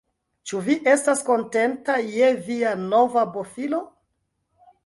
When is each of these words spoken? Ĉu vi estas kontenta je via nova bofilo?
Ĉu 0.51 0.61
vi 0.67 0.77
estas 0.93 1.19
kontenta 1.27 1.99
je 2.15 2.31
via 2.49 2.73
nova 2.87 3.27
bofilo? 3.37 3.83